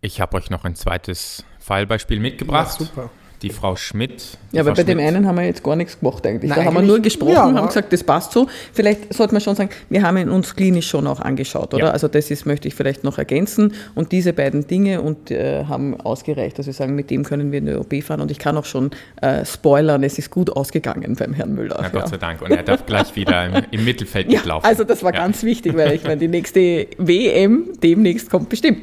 Ich 0.00 0.20
habe 0.20 0.36
euch 0.36 0.50
noch 0.50 0.64
ein 0.64 0.74
zweites 0.74 1.44
Fallbeispiel 1.60 2.18
mitgebracht. 2.18 2.80
Ja, 2.80 2.86
super. 2.86 3.10
Die 3.42 3.50
Frau 3.50 3.76
Schmidt. 3.76 4.38
Die 4.52 4.56
Ja, 4.56 4.62
aber 4.62 4.72
bei 4.72 4.82
dem 4.84 4.98
Schmidt- 4.98 5.08
einen 5.08 5.26
haben 5.26 5.36
wir 5.36 5.44
jetzt 5.44 5.62
gar 5.62 5.74
nichts 5.76 5.98
gemacht 5.98 6.26
eigentlich. 6.26 6.48
Nein, 6.50 6.60
da 6.60 6.64
haben 6.64 6.74
wir 6.74 6.82
nur 6.82 7.00
gesprochen, 7.00 7.32
ja, 7.32 7.42
haben 7.52 7.66
gesagt, 7.66 7.92
das 7.92 8.04
passt 8.04 8.32
so. 8.32 8.46
Vielleicht 8.72 9.12
sollte 9.12 9.34
man 9.34 9.40
schon 9.40 9.56
sagen, 9.56 9.70
wir 9.88 10.02
haben 10.02 10.16
ihn 10.16 10.28
uns 10.28 10.54
klinisch 10.54 10.88
schon 10.88 11.06
auch 11.06 11.20
angeschaut, 11.20 11.74
oder? 11.74 11.86
Ja. 11.86 11.90
Also 11.90 12.08
das 12.08 12.30
ist, 12.30 12.46
möchte 12.46 12.68
ich 12.68 12.74
vielleicht 12.74 13.04
noch 13.04 13.18
ergänzen. 13.18 13.74
Und 13.94 14.12
diese 14.12 14.32
beiden 14.32 14.66
Dinge 14.66 15.00
und 15.02 15.30
äh, 15.30 15.64
haben 15.64 16.00
ausgereicht, 16.00 16.58
dass 16.58 16.66
wir 16.66 16.72
sagen, 16.72 16.94
mit 16.94 17.10
dem 17.10 17.24
können 17.24 17.50
wir 17.52 17.58
in 17.58 17.66
die 17.66 17.74
OP 17.74 18.02
fahren. 18.02 18.20
Und 18.20 18.30
ich 18.30 18.38
kann 18.38 18.56
auch 18.56 18.64
schon 18.64 18.90
äh, 19.20 19.44
spoilern, 19.44 20.02
es 20.04 20.18
ist 20.18 20.30
gut 20.30 20.50
ausgegangen 20.50 21.16
beim 21.18 21.32
Herrn 21.34 21.54
Müller. 21.54 21.78
Na, 21.80 21.88
Gott 21.88 22.02
ja. 22.02 22.08
sei 22.08 22.16
Dank. 22.18 22.42
Und 22.42 22.50
er 22.52 22.62
darf 22.62 22.86
gleich 22.86 23.14
wieder 23.16 23.46
im, 23.46 23.64
im 23.70 23.84
Mittelfeld 23.84 24.30
Ja, 24.30 24.38
mitlaufen. 24.38 24.68
also 24.68 24.84
das 24.84 25.02
war 25.02 25.12
ganz 25.12 25.42
wichtig, 25.42 25.76
weil 25.76 25.92
ich 25.92 26.04
meine, 26.04 26.18
die 26.18 26.28
nächste 26.28 26.86
WM 26.98 27.70
demnächst 27.82 28.30
kommt 28.30 28.48
bestimmt. 28.48 28.78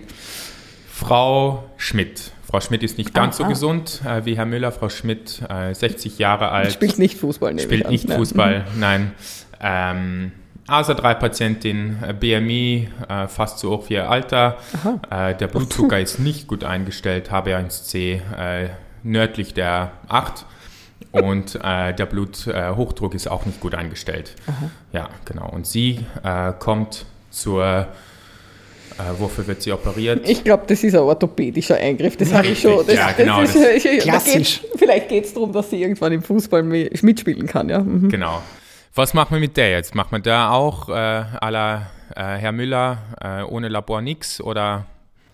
Frau 0.91 1.63
Schmidt. 1.77 2.31
Frau 2.49 2.59
Schmidt 2.61 2.81
ist 2.81 2.97
nicht 2.97 3.13
ganz 3.13 3.35
Ah, 3.35 3.37
so 3.37 3.43
ah. 3.43 3.47
gesund 3.49 4.01
äh, 4.05 4.25
wie 4.25 4.35
Herr 4.35 4.45
Müller. 4.45 4.71
Frau 4.71 4.89
Schmidt, 4.89 5.41
äh, 5.47 5.73
60 5.73 6.17
Jahre 6.17 6.49
alt. 6.49 6.71
Spielt 6.71 6.97
nicht 6.97 7.17
Fußball, 7.17 7.53
nehme 7.53 7.67
Spielt 7.67 7.85
an. 7.85 7.91
nicht 7.91 8.09
Ja. 8.09 8.15
Fußball, 8.15 8.65
nein. 8.77 9.11
Ähm, 9.61 10.31
ASA-3-Patientin, 10.67 11.97
äh, 12.01 12.13
BMI 12.13 12.89
äh, 13.07 13.27
fast 13.27 13.59
so 13.59 13.71
hoch 13.71 13.89
wie 13.89 13.95
ihr 13.95 14.09
Alter. 14.09 14.57
Äh, 15.09 15.35
der 15.35 15.47
Blutzucker 15.47 15.99
ist 15.99 16.19
nicht 16.19 16.47
gut 16.47 16.63
eingestellt, 16.63 17.31
HbA1c 17.31 18.19
äh, 18.37 18.69
nördlich 19.03 19.53
der 19.53 19.91
8. 20.07 20.45
Und 21.11 21.55
der 21.55 22.05
Bluthochdruck 22.05 23.15
ist 23.15 23.31
auch 23.31 23.47
nicht 23.47 23.59
gut 23.61 23.73
eingestellt. 23.73 24.35
Ja, 24.91 25.09
genau. 25.25 25.49
Und 25.49 25.65
sie 25.65 26.05
kommt 26.59 27.05
zur, 27.31 27.87
wofür 29.17 29.45
wird 29.47 29.61
sie 29.61 29.71
operiert? 29.71 30.27
Ich 30.27 30.43
glaube, 30.43 30.63
das 30.67 30.83
ist 30.83 30.93
ein 30.95 31.01
orthopädischer 31.01 31.75
Eingriff. 31.77 32.17
Das 32.17 32.33
habe 32.33 32.47
ich 32.47 32.59
schon. 32.61 32.85
Das, 32.85 32.95
ja, 32.95 33.11
genau, 33.11 33.41
Das 33.41 33.53
das- 33.53 33.63
ist, 33.63 33.85
da 33.85 33.97
Klassisch. 34.03 34.61
geht's- 34.61 34.77
vielleicht 34.79 35.09
geht 35.09 35.25
es 35.25 35.33
darum, 35.33 35.51
dass 35.53 35.69
sie 35.69 35.81
irgendwann 35.81 36.11
im 36.13 36.21
Fußball 36.23 36.61
mi- 36.63 36.89
mitspielen 37.03 37.47
kann. 37.47 37.69
Ja. 37.69 37.79
Mhm. 37.79 38.09
Genau. 38.09 38.41
Was 38.95 39.13
machen 39.13 39.33
wir 39.35 39.39
mit 39.39 39.55
der 39.57 39.71
jetzt? 39.71 39.95
Macht 39.95 40.11
man 40.11 40.21
da 40.23 40.51
auch 40.51 40.89
äh, 40.89 40.91
à 40.93 41.49
la 41.49 41.87
äh, 42.15 42.21
Herr 42.37 42.51
Müller 42.51 42.97
äh, 43.21 43.43
ohne 43.43 43.67
Labor 43.69 44.01
nix 44.01 44.41
oder 44.41 44.85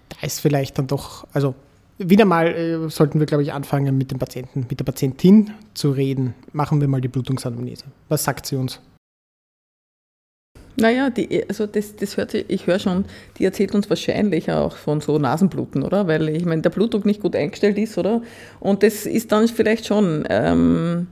Da 0.09 0.25
ist 0.27 0.39
vielleicht 0.41 0.77
dann 0.77 0.87
doch, 0.87 1.25
also 1.33 1.55
wieder 1.97 2.25
mal 2.25 2.47
äh, 2.47 2.89
sollten 2.89 3.19
wir, 3.19 3.25
glaube 3.25 3.43
ich, 3.43 3.53
anfangen 3.53 3.97
mit 3.97 4.11
dem 4.11 4.19
Patienten, 4.19 4.65
mit 4.69 4.79
der 4.79 4.83
Patientin 4.85 5.51
zu 5.73 5.91
reden. 5.91 6.33
Machen 6.51 6.81
wir 6.81 6.87
mal 6.89 6.99
die 6.99 7.07
Blutungsanamnese. 7.07 7.85
Was 8.09 8.25
sagt 8.25 8.45
sie 8.45 8.57
uns? 8.57 8.81
Naja, 10.77 11.09
die, 11.09 11.45
also 11.47 11.67
das, 11.67 11.95
das 11.95 12.17
hört 12.17 12.31
sich, 12.31 12.45
ich 12.49 12.67
höre 12.67 12.79
schon, 12.79 13.05
die 13.37 13.45
erzählt 13.45 13.73
uns 13.73 13.89
wahrscheinlich 13.89 14.51
auch 14.51 14.75
von 14.75 14.99
so 14.99 15.17
Nasenbluten, 15.17 15.83
oder? 15.83 16.07
Weil 16.07 16.27
ich 16.29 16.45
meine, 16.45 16.61
der 16.61 16.69
Blutdruck 16.69 17.05
nicht 17.05 17.21
gut 17.21 17.35
eingestellt 17.35 17.77
ist, 17.77 17.97
oder? 17.97 18.21
Und 18.59 18.83
das 18.83 19.05
ist 19.05 19.31
dann 19.31 19.47
vielleicht 19.47 19.85
schon 19.87 20.25
ähm, 20.29 21.07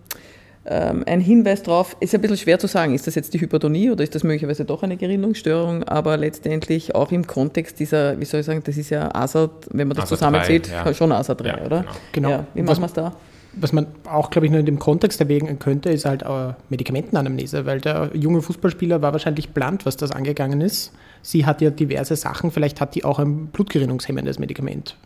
ähm, 0.66 1.04
ein 1.06 1.20
Hinweis 1.22 1.64
darauf, 1.64 1.96
ist 2.00 2.14
ein 2.14 2.22
bisschen 2.22 2.38
schwer 2.38 2.60
zu 2.60 2.68
sagen, 2.68 2.94
ist 2.94 3.08
das 3.08 3.16
jetzt 3.16 3.34
die 3.34 3.42
Hypertonie 3.42 3.92
oder 3.92 4.04
ist 4.04 4.16
das 4.16 4.24
möglicherweise 4.24 4.66
doch 4.66 4.84
eine 4.84 4.98
Gerinnungsstörung, 4.98 5.84
aber 5.84 6.18
letztendlich 6.18 6.96
auch 6.96 7.12
im 7.12 7.28
Kontext 7.28 7.80
dieser, 7.80 8.20
wie 8.20 8.26
soll 8.26 8.42
ich 8.42 8.46
sagen, 8.46 8.62
das 8.64 8.78
ist 8.78 8.90
ja 8.90 9.14
ASA, 9.14 9.50
wenn 9.72 9.88
man 9.88 9.96
das 9.96 10.06
ASA 10.06 10.16
zusammenzählt, 10.16 10.70
3, 10.70 10.74
ja. 10.74 10.94
schon 10.94 11.12
ASA 11.12 11.36
3, 11.36 11.48
Ja, 11.48 11.66
oder? 11.66 11.80
genau. 11.82 11.94
Genau. 12.12 12.30
Ja, 12.30 12.48
wie 12.54 12.62
machen 12.62 12.82
wir 12.82 12.88
es 12.88 12.94
da? 12.94 13.14
Was 13.56 13.72
man 13.72 13.88
auch, 14.10 14.30
glaube 14.30 14.46
ich, 14.46 14.52
nur 14.52 14.60
in 14.60 14.66
dem 14.66 14.80
Kontext 14.80 15.22
erwägen 15.22 15.60
könnte, 15.60 15.90
ist 15.90 16.06
halt 16.06 16.24
äh, 16.24 16.54
Medikamentenanamnese, 16.70 17.66
weil 17.66 17.82
der 17.82 18.10
junge 18.14 18.42
Fußballspieler 18.42 19.02
war 19.02 19.12
wahrscheinlich 19.12 19.50
blunt, 19.50 19.86
was 19.86 19.96
das 19.96 20.12
angegangen 20.12 20.62
ist. 20.62 20.92
Sie 21.22 21.46
hat 21.46 21.62
ja 21.62 21.70
diverse 21.70 22.16
Sachen, 22.16 22.52
vielleicht 22.52 22.82
hat 22.82 22.96
die 22.96 23.04
auch 23.04 23.20
ein 23.20 23.48
blutgerinnungshemmendes 23.48 24.40
Medikament. 24.40 24.98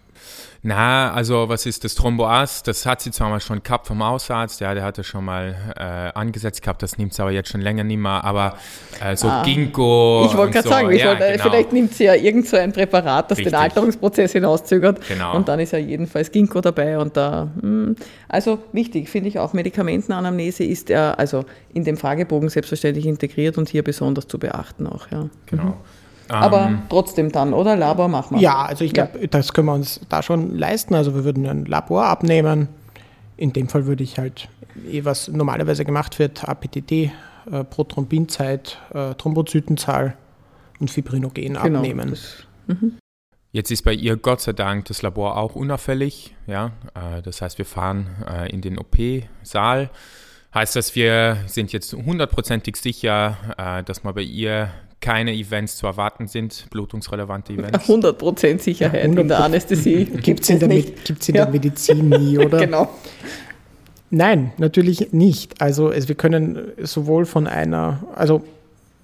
Na, 0.63 1.13
also 1.13 1.47
was 1.47 1.65
ist 1.65 1.83
das 1.83 1.95
Thromboas? 1.95 2.63
Das 2.63 2.85
hat 2.85 3.01
sie 3.01 3.11
zwar 3.11 3.29
mal 3.29 3.39
schon 3.39 3.63
gehabt 3.63 3.87
vom 3.87 4.03
Hausarzt, 4.03 4.59
ja, 4.59 4.73
der 4.73 4.83
hatte 4.83 5.03
schon 5.03 5.23
mal 5.23 5.55
äh, 5.77 6.17
angesetzt 6.17 6.61
gehabt, 6.61 6.83
das 6.83 6.97
nimmt 6.97 7.13
sie 7.13 7.21
aber 7.21 7.31
jetzt 7.31 7.49
schon 7.49 7.61
länger 7.61 7.83
nicht 7.83 7.99
mehr, 7.99 8.23
aber 8.23 8.57
äh, 8.99 9.15
so 9.15 9.29
Ah. 9.29 9.43
Ginkgo 9.43 10.25
Ich 10.29 10.35
wollte 10.35 10.53
gerade 10.53 10.67
so, 10.67 10.73
sagen, 10.73 10.91
ja, 10.91 11.07
wollte, 11.07 11.31
genau. 11.31 11.43
vielleicht 11.43 11.73
nimmt 11.73 11.93
sie 11.93 12.05
ja 12.05 12.15
irgend 12.15 12.47
so 12.47 12.57
ein 12.57 12.73
Präparat, 12.73 13.31
das 13.31 13.37
Richtig. 13.37 13.53
den 13.53 13.59
Alterungsprozess 13.59 14.31
hinauszögert. 14.31 15.07
Genau. 15.07 15.35
Und 15.35 15.47
dann 15.47 15.59
ist 15.59 15.71
ja 15.73 15.79
jedenfalls 15.79 16.31
Ginkgo 16.31 16.61
dabei. 16.61 16.97
Und 16.97 17.15
da, 17.17 17.49
hm, 17.61 17.95
also 18.27 18.59
wichtig, 18.71 19.09
finde 19.09 19.29
ich 19.29 19.39
auch, 19.39 19.53
Medikamentenanamnese 19.53 20.63
ist 20.63 20.89
ja 20.89 21.13
also 21.13 21.45
in 21.73 21.83
dem 21.83 21.97
Fragebogen 21.97 22.49
selbstverständlich 22.49 23.05
integriert 23.05 23.57
und 23.57 23.69
hier 23.69 23.83
besonders 23.83 24.27
zu 24.27 24.39
beachten 24.39 24.87
auch. 24.87 25.09
Ja. 25.11 25.29
Genau. 25.45 25.77
Aber 26.29 26.67
Ähm, 26.67 26.81
trotzdem 26.89 27.31
dann, 27.31 27.53
oder? 27.53 27.75
Labor 27.75 28.07
machen 28.07 28.37
wir. 28.37 28.41
Ja, 28.41 28.65
also 28.65 28.83
ich 28.83 28.93
glaube, 28.93 29.27
das 29.27 29.53
können 29.53 29.67
wir 29.67 29.73
uns 29.73 30.01
da 30.09 30.21
schon 30.21 30.55
leisten. 30.57 30.95
Also 30.95 31.15
wir 31.15 31.23
würden 31.23 31.45
ein 31.45 31.65
Labor 31.65 32.05
abnehmen. 32.05 32.69
in 33.39 33.53
dem 33.53 33.69
Fall 33.69 33.85
würde 33.85 34.03
ich 34.03 34.17
halt, 34.17 34.49
eh, 34.89 35.05
was 35.05 35.27
normalerweise 35.27 35.85
gemacht 35.85 36.17
wird, 36.17 36.49
APTT, 36.49 36.91
äh, 36.91 37.11
Prothrombinzeit, 37.69 38.79
äh, 38.93 39.13
Thrombozytenzahl 39.13 40.17
und 40.79 40.89
Fibrinogen 40.89 41.53
genau, 41.53 41.59
abnehmen. 41.59 42.09
Das, 42.09 42.47
mhm. 42.65 42.97
Jetzt 43.51 43.71
ist 43.71 43.83
bei 43.83 43.93
ihr 43.93 44.17
Gott 44.17 44.41
sei 44.41 44.53
Dank 44.53 44.85
das 44.85 45.01
Labor 45.01 45.37
auch 45.37 45.55
unauffällig. 45.55 46.35
Ja? 46.47 46.71
Äh, 46.93 47.21
das 47.21 47.41
heißt, 47.41 47.57
wir 47.57 47.65
fahren 47.65 48.07
äh, 48.27 48.51
in 48.51 48.61
den 48.61 48.77
OP-Saal. 48.77 49.89
Heißt 50.53 50.75
das, 50.75 50.95
wir 50.95 51.37
sind 51.47 51.71
jetzt 51.73 51.93
hundertprozentig 51.93 52.75
sicher, 52.77 53.37
äh, 53.57 53.83
dass 53.83 54.03
man 54.03 54.13
bei 54.13 54.21
ihr 54.21 54.69
keine 54.99 55.33
Events 55.33 55.77
zu 55.77 55.87
erwarten 55.87 56.27
sind, 56.27 56.67
blutungsrelevante 56.71 57.53
Events. 57.57 57.87
100% 57.87 58.59
Sicherheit 58.59 59.05
ja, 59.05 59.09
100%. 59.09 59.19
in 59.19 59.27
der 59.27 59.43
Anästhesie. 59.43 60.05
Gibt 60.05 60.41
es 60.41 60.49
in, 60.49 60.59
der, 60.59 60.69
gibt's 60.69 61.29
in 61.29 61.35
ja. 61.35 61.45
der 61.45 61.53
Medizin 61.53 62.09
nie, 62.09 62.37
oder? 62.45 62.59
genau. 62.59 62.89
Nein, 64.09 64.53
natürlich 64.57 65.11
nicht. 65.11 65.61
Also 65.61 65.91
es, 65.91 66.07
wir 66.07 66.15
können 66.15 66.71
sowohl 66.81 67.25
von 67.25 67.45
einer, 67.45 68.03
also 68.15 68.43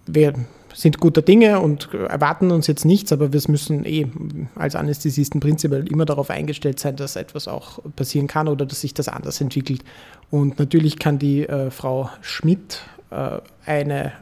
wir 0.05 0.33
sind 0.73 0.99
guter 0.99 1.21
Dinge 1.21 1.59
und 1.59 1.93
erwarten 1.93 2.51
uns 2.51 2.67
jetzt 2.67 2.85
nichts, 2.85 3.11
aber 3.11 3.31
wir 3.31 3.41
müssen 3.47 3.85
eh 3.85 4.07
als 4.55 4.75
Anästhesisten 4.75 5.39
prinzipiell 5.39 5.87
immer 5.87 6.05
darauf 6.05 6.29
eingestellt 6.29 6.79
sein, 6.79 6.95
dass 6.95 7.15
etwas 7.15 7.47
auch 7.47 7.79
passieren 7.95 8.27
kann 8.27 8.47
oder 8.47 8.65
dass 8.65 8.81
sich 8.81 8.93
das 8.93 9.07
anders 9.07 9.39
entwickelt. 9.39 9.83
Und 10.31 10.57
natürlich 10.57 10.97
kann 10.97 11.19
die 11.19 11.47
äh, 11.47 11.69
Frau 11.69 12.09
Schmidt 12.21 12.81
äh, 13.11 13.39
eine 13.65 14.13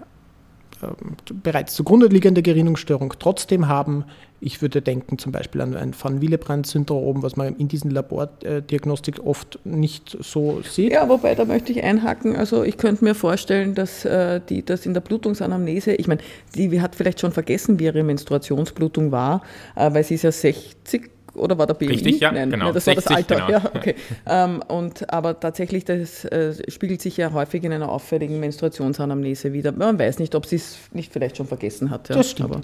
bereits 1.43 1.75
zugrunde 1.75 2.07
liegende 2.07 2.41
Gerinnungsstörung 2.41 3.13
trotzdem 3.19 3.67
haben. 3.67 4.05
Ich 4.39 4.61
würde 4.61 4.81
denken 4.81 5.19
zum 5.19 5.31
Beispiel 5.31 5.61
an 5.61 5.75
ein 5.75 5.93
Van 5.99 6.19
Willebrand-Syndrom, 6.19 7.21
was 7.21 7.35
man 7.35 7.55
in 7.57 7.67
diesen 7.67 7.91
Labordiagnostik 7.91 9.23
oft 9.23 9.59
nicht 9.63 10.17
so 10.19 10.61
sieht. 10.63 10.93
Ja, 10.93 11.07
wobei, 11.07 11.35
da 11.35 11.45
möchte 11.45 11.71
ich 11.71 11.83
einhaken. 11.83 12.35
Also 12.35 12.63
ich 12.63 12.77
könnte 12.77 13.03
mir 13.03 13.13
vorstellen, 13.13 13.75
dass 13.75 14.03
äh, 14.03 14.41
die 14.49 14.65
das 14.65 14.85
in 14.87 14.93
der 14.93 15.01
Blutungsanamnese, 15.01 15.93
ich 15.93 16.07
meine, 16.07 16.21
die 16.55 16.81
hat 16.81 16.95
vielleicht 16.95 17.19
schon 17.19 17.31
vergessen, 17.31 17.79
wie 17.79 17.85
ihre 17.85 18.03
Menstruationsblutung 18.03 19.11
war, 19.11 19.43
äh, 19.75 19.93
weil 19.93 20.03
sie 20.03 20.15
ist 20.15 20.23
ja 20.23 20.31
60 20.31 21.11
oder 21.33 21.57
war 21.57 21.67
der 21.67 21.73
BMI? 21.75 21.87
Richtig, 21.89 22.19
ja, 22.19 22.31
Nein, 22.31 22.49
genau. 22.49 22.71
das 22.71 22.85
60, 22.85 23.05
war 23.05 23.17
das 23.17 23.17
Alter. 23.17 23.45
Genau. 23.47 23.49
Ja, 23.49 23.71
okay. 23.75 23.95
ähm, 24.27 24.61
und, 24.67 25.11
aber 25.13 25.39
tatsächlich, 25.39 25.85
das 25.85 26.25
äh, 26.25 26.53
spiegelt 26.69 27.01
sich 27.01 27.17
ja 27.17 27.31
häufig 27.33 27.63
in 27.63 27.71
einer 27.71 27.89
auffälligen 27.89 28.39
Menstruationsanamnese 28.39 29.53
wieder. 29.53 29.71
Man 29.71 29.97
weiß 29.97 30.19
nicht, 30.19 30.35
ob 30.35 30.45
sie 30.45 30.57
es 30.57 30.77
nicht 30.93 31.11
vielleicht 31.11 31.37
schon 31.37 31.47
vergessen 31.47 31.89
hat. 31.89 32.09
Ja. 32.09 32.15
Das 32.15 32.31
stimmt. 32.31 32.51
Aber. 32.51 32.61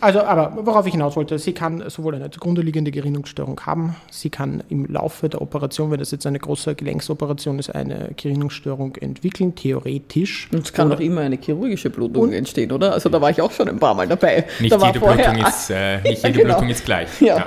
Also, 0.00 0.20
aber 0.20 0.56
worauf 0.64 0.86
ich 0.86 0.92
hinaus 0.92 1.16
wollte, 1.16 1.38
sie 1.40 1.52
kann 1.52 1.82
sowohl 1.90 2.14
eine 2.14 2.30
zugrunde 2.30 2.62
liegende 2.62 2.92
Gerinnungsstörung 2.92 3.60
haben, 3.66 3.96
sie 4.10 4.30
kann 4.30 4.62
im 4.68 4.86
Laufe 4.86 5.28
der 5.28 5.42
Operation, 5.42 5.90
wenn 5.90 5.98
das 5.98 6.12
jetzt 6.12 6.24
eine 6.24 6.38
große 6.38 6.76
Gelenksoperation 6.76 7.58
ist, 7.58 7.74
eine 7.74 8.10
Gerinnungsstörung 8.16 8.94
entwickeln, 8.96 9.56
theoretisch. 9.56 10.48
Und 10.52 10.64
es 10.64 10.72
kann 10.72 10.92
auch 10.92 11.00
immer 11.00 11.22
eine 11.22 11.36
chirurgische 11.36 11.90
Blutung 11.90 12.32
entstehen, 12.32 12.70
oder? 12.70 12.92
Also 12.92 13.08
da 13.08 13.20
war 13.20 13.30
ich 13.30 13.42
auch 13.42 13.50
schon 13.50 13.68
ein 13.68 13.80
paar 13.80 13.94
Mal 13.94 14.06
dabei. 14.06 14.44
Nicht 14.60 14.72
da 14.72 14.86
jede, 14.86 15.00
Blutung 15.00 15.36
ist, 15.36 15.70
äh, 15.70 16.00
nicht 16.02 16.22
jede 16.22 16.38
genau. 16.38 16.54
Blutung 16.54 16.68
ist 16.68 16.84
gleich. 16.84 17.20
Ja. 17.20 17.38
ja. 17.38 17.46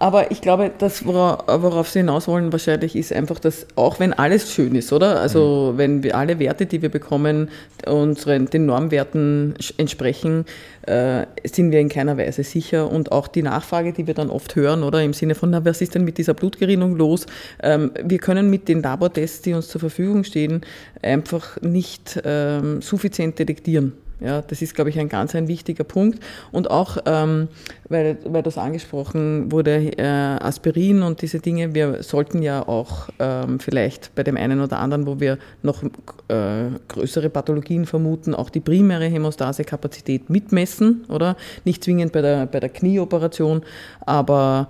Aber 0.00 0.30
ich 0.30 0.40
glaube, 0.40 0.70
das, 0.78 1.04
worauf 1.04 1.90
Sie 1.90 1.98
hinaus 1.98 2.26
wollen, 2.26 2.52
wahrscheinlich 2.52 2.96
ist 2.96 3.12
einfach, 3.12 3.38
dass 3.38 3.66
auch 3.76 4.00
wenn 4.00 4.14
alles 4.14 4.50
schön 4.50 4.74
ist, 4.74 4.94
oder? 4.94 5.20
Also 5.20 5.72
mhm. 5.74 5.78
wenn 5.78 6.02
wir 6.02 6.16
alle 6.16 6.38
Werte, 6.38 6.64
die 6.64 6.80
wir 6.80 6.88
bekommen, 6.88 7.50
unseren, 7.86 8.46
den 8.46 8.64
Normwerten 8.64 9.54
entsprechen, 9.76 10.46
äh, 10.86 11.26
sind 11.44 11.70
wir 11.70 11.80
in 11.80 11.90
keiner 11.90 12.16
Weise 12.16 12.44
sicher. 12.44 12.90
Und 12.90 13.12
auch 13.12 13.28
die 13.28 13.42
Nachfrage, 13.42 13.92
die 13.92 14.06
wir 14.06 14.14
dann 14.14 14.30
oft 14.30 14.56
hören, 14.56 14.84
oder 14.84 15.02
im 15.02 15.12
Sinne 15.12 15.34
von, 15.34 15.50
na, 15.50 15.66
was 15.66 15.82
ist 15.82 15.94
denn 15.94 16.04
mit 16.04 16.16
dieser 16.16 16.32
Blutgerinnung 16.32 16.96
los? 16.96 17.26
Ähm, 17.62 17.90
wir 18.02 18.18
können 18.18 18.48
mit 18.48 18.68
den 18.68 18.80
Labortests, 18.80 19.42
die 19.42 19.52
uns 19.52 19.68
zur 19.68 19.82
Verfügung 19.82 20.24
stehen, 20.24 20.62
einfach 21.02 21.60
nicht 21.60 22.18
ähm, 22.24 22.80
suffizient 22.80 23.38
detektieren. 23.38 23.92
Ja, 24.20 24.42
das 24.42 24.60
ist, 24.60 24.74
glaube 24.74 24.90
ich, 24.90 24.98
ein 24.98 25.08
ganz 25.08 25.34
ein 25.34 25.48
wichtiger 25.48 25.84
Punkt. 25.84 26.22
Und 26.52 26.70
auch, 26.70 26.98
ähm, 27.06 27.48
weil, 27.88 28.18
weil 28.24 28.42
das 28.42 28.58
angesprochen 28.58 29.50
wurde, 29.50 29.92
äh, 29.96 30.04
Aspirin 30.04 31.02
und 31.02 31.22
diese 31.22 31.40
Dinge, 31.40 31.74
wir 31.74 32.02
sollten 32.02 32.42
ja 32.42 32.66
auch 32.66 33.08
ähm, 33.18 33.60
vielleicht 33.60 34.14
bei 34.14 34.22
dem 34.22 34.36
einen 34.36 34.60
oder 34.60 34.78
anderen, 34.78 35.06
wo 35.06 35.20
wir 35.20 35.38
noch 35.62 35.82
äh, 35.82 36.70
größere 36.88 37.30
Pathologien 37.30 37.86
vermuten, 37.86 38.34
auch 38.34 38.50
die 38.50 38.60
primäre 38.60 39.06
Hämostasekapazität 39.06 40.28
mitmessen, 40.28 41.04
oder? 41.08 41.36
Nicht 41.64 41.82
zwingend 41.82 42.12
bei 42.12 42.20
der, 42.20 42.46
bei 42.46 42.60
der 42.60 42.68
Knieoperation, 42.68 43.62
aber 44.04 44.68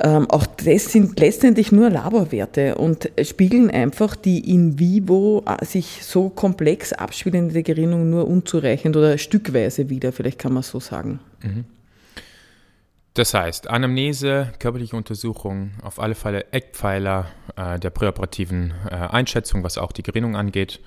ähm, 0.00 0.28
auch 0.30 0.46
das 0.46 0.86
sind 0.86 1.18
letztendlich 1.20 1.70
nur 1.70 1.88
Laborwerte 1.88 2.74
und 2.76 3.10
spiegeln 3.22 3.70
einfach 3.70 4.16
die 4.16 4.52
in 4.52 4.78
vivo 4.78 5.44
äh, 5.46 5.64
sich 5.64 6.04
so 6.04 6.30
komplex 6.30 6.92
abspielende 6.92 7.62
Gerinnung 7.62 8.10
nur 8.10 8.26
unzureichend 8.26 8.96
oder 8.96 9.18
stückweise 9.18 9.88
wieder, 9.90 10.12
vielleicht 10.12 10.38
kann 10.38 10.52
man 10.52 10.62
so 10.62 10.80
sagen. 10.80 11.20
Mhm. 11.42 11.64
Das 13.14 13.32
heißt, 13.32 13.70
Anamnese, 13.70 14.52
körperliche 14.58 14.96
Untersuchung, 14.96 15.70
auf 15.82 16.00
alle 16.00 16.16
Fälle 16.16 16.52
Eckpfeiler 16.52 17.26
äh, 17.54 17.78
der 17.78 17.90
präoperativen 17.90 18.74
äh, 18.90 18.94
Einschätzung, 18.94 19.62
was 19.62 19.78
auch 19.78 19.92
die 19.92 20.02
Gerinnung 20.02 20.34
angeht. 20.34 20.80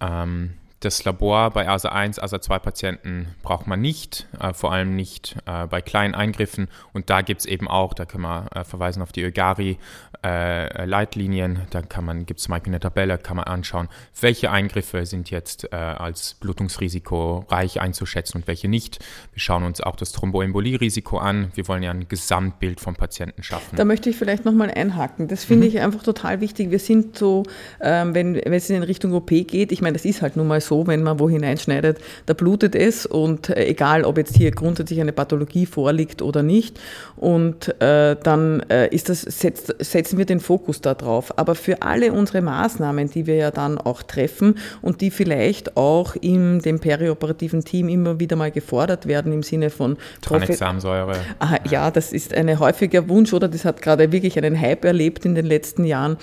Ähm, 0.00 0.54
das 0.86 1.04
Labor 1.04 1.50
bei 1.50 1.68
ASA 1.68 1.88
1, 1.88 2.18
ASA 2.20 2.40
2 2.40 2.58
Patienten 2.60 3.34
braucht 3.42 3.66
man 3.66 3.80
nicht, 3.80 4.26
äh, 4.40 4.54
vor 4.54 4.72
allem 4.72 4.94
nicht 4.94 5.36
äh, 5.44 5.66
bei 5.66 5.82
kleinen 5.82 6.14
Eingriffen. 6.14 6.68
Und 6.92 7.10
da 7.10 7.22
gibt 7.22 7.40
es 7.40 7.46
eben 7.46 7.68
auch, 7.68 7.92
da 7.92 8.04
können 8.04 8.22
wir 8.22 8.46
äh, 8.54 8.64
verweisen 8.64 9.02
auf 9.02 9.12
die 9.12 9.22
Ögari 9.22 9.78
äh, 10.26 10.84
Leitlinien, 10.84 11.60
da 11.70 11.82
kann 11.82 12.04
man, 12.04 12.26
gibt 12.26 12.40
es 12.40 12.44
zum 12.44 12.52
Beispiel 12.52 12.72
eine 12.72 12.80
Tabelle, 12.80 13.18
kann 13.18 13.36
man 13.36 13.44
anschauen, 13.44 13.88
welche 14.20 14.50
Eingriffe 14.50 15.06
sind 15.06 15.30
jetzt 15.30 15.72
äh, 15.72 15.76
als 15.76 16.34
Blutungsrisiko 16.34 17.44
reich 17.48 17.80
einzuschätzen 17.80 18.40
und 18.40 18.46
welche 18.48 18.68
nicht. 18.68 18.98
Wir 19.32 19.40
schauen 19.40 19.62
uns 19.62 19.80
auch 19.80 19.96
das 19.96 20.12
Thromboembolie-Risiko 20.12 21.18
an. 21.18 21.52
Wir 21.54 21.68
wollen 21.68 21.82
ja 21.82 21.92
ein 21.92 22.08
Gesamtbild 22.08 22.80
vom 22.80 22.96
Patienten 22.96 23.42
schaffen. 23.42 23.76
Da 23.76 23.84
möchte 23.84 24.10
ich 24.10 24.16
vielleicht 24.16 24.44
nochmal 24.44 24.70
einhaken. 24.70 25.28
Das 25.28 25.44
finde 25.44 25.66
mhm. 25.66 25.74
ich 25.74 25.80
einfach 25.80 26.02
total 26.02 26.40
wichtig. 26.40 26.70
Wir 26.70 26.78
sind 26.78 27.16
so, 27.16 27.44
ähm, 27.80 28.14
wenn, 28.14 28.34
wenn 28.34 28.52
es 28.52 28.68
in 28.68 28.82
Richtung 28.82 29.12
OP 29.12 29.28
geht, 29.28 29.70
ich 29.70 29.80
meine, 29.80 29.92
das 29.92 30.04
ist 30.04 30.22
halt 30.22 30.36
nun 30.36 30.48
mal 30.48 30.60
so, 30.60 30.86
wenn 30.86 31.02
man 31.02 31.20
wo 31.20 31.28
hineinschneidet, 31.30 31.98
da 32.26 32.34
blutet 32.34 32.74
es 32.74 33.06
und 33.06 33.50
äh, 33.50 33.66
egal, 33.66 34.04
ob 34.04 34.18
jetzt 34.18 34.36
hier 34.36 34.50
grundsätzlich 34.50 35.00
eine 35.00 35.12
Pathologie 35.12 35.66
vorliegt 35.66 36.22
oder 36.22 36.42
nicht. 36.42 36.80
Und 37.16 37.80
äh, 37.80 38.16
dann 38.22 38.60
äh, 38.68 38.88
ist 38.88 39.08
das, 39.08 39.22
setzt, 39.22 39.74
setzen 39.78 40.15
wir 40.18 40.26
den 40.26 40.40
Fokus 40.40 40.80
darauf. 40.80 41.38
Aber 41.38 41.54
für 41.54 41.82
alle 41.82 42.12
unsere 42.12 42.42
Maßnahmen, 42.42 43.10
die 43.10 43.26
wir 43.26 43.36
ja 43.36 43.50
dann 43.50 43.78
auch 43.78 44.02
treffen 44.02 44.58
und 44.82 45.00
die 45.00 45.10
vielleicht 45.10 45.76
auch 45.76 46.16
in 46.16 46.60
dem 46.60 46.80
perioperativen 46.80 47.64
Team 47.64 47.88
immer 47.88 48.20
wieder 48.20 48.36
mal 48.36 48.50
gefordert 48.50 49.06
werden 49.06 49.32
im 49.32 49.42
Sinne 49.42 49.70
von 49.70 49.96
Tranexamsäure. 50.22 51.16
Ah, 51.38 51.58
ja, 51.70 51.90
das 51.90 52.12
ist 52.12 52.34
ein 52.34 52.58
häufiger 52.58 53.08
Wunsch 53.08 53.32
oder 53.32 53.48
das 53.48 53.64
hat 53.64 53.82
gerade 53.82 54.12
wirklich 54.12 54.36
einen 54.38 54.60
Hype 54.60 54.84
erlebt 54.84 55.24
in 55.24 55.34
den 55.34 55.46
letzten 55.46 55.84
Jahren. 55.84 56.16